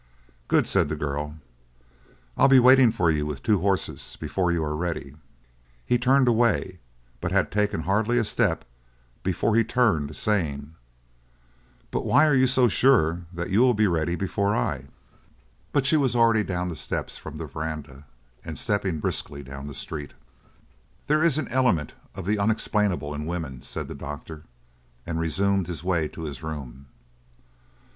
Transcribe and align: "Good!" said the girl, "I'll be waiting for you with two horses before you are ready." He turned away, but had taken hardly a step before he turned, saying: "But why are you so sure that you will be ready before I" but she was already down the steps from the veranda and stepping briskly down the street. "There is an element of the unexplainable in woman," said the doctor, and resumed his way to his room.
"Good!" 0.47 0.65
said 0.65 0.89
the 0.89 0.95
girl, 0.95 1.35
"I'll 2.35 2.47
be 2.47 2.57
waiting 2.57 2.89
for 2.89 3.11
you 3.11 3.23
with 3.27 3.43
two 3.43 3.59
horses 3.59 4.17
before 4.19 4.51
you 4.51 4.63
are 4.63 4.75
ready." 4.75 5.13
He 5.85 5.99
turned 5.99 6.27
away, 6.27 6.79
but 7.19 7.31
had 7.31 7.51
taken 7.51 7.81
hardly 7.81 8.17
a 8.17 8.23
step 8.23 8.65
before 9.21 9.55
he 9.55 9.63
turned, 9.63 10.15
saying: 10.15 10.73
"But 11.91 12.03
why 12.03 12.25
are 12.25 12.33
you 12.33 12.47
so 12.47 12.67
sure 12.67 13.27
that 13.31 13.51
you 13.51 13.59
will 13.59 13.75
be 13.75 13.85
ready 13.85 14.15
before 14.15 14.55
I" 14.55 14.85
but 15.71 15.85
she 15.85 15.97
was 15.97 16.15
already 16.15 16.43
down 16.43 16.69
the 16.69 16.75
steps 16.75 17.19
from 17.19 17.37
the 17.37 17.45
veranda 17.45 18.05
and 18.43 18.57
stepping 18.57 19.01
briskly 19.01 19.43
down 19.43 19.65
the 19.65 19.75
street. 19.75 20.15
"There 21.05 21.21
is 21.23 21.37
an 21.37 21.47
element 21.49 21.93
of 22.15 22.25
the 22.25 22.39
unexplainable 22.39 23.13
in 23.13 23.27
woman," 23.27 23.61
said 23.61 23.87
the 23.87 23.93
doctor, 23.93 24.45
and 25.05 25.19
resumed 25.19 25.67
his 25.67 25.83
way 25.83 26.07
to 26.07 26.23
his 26.23 26.41
room. 26.41 26.87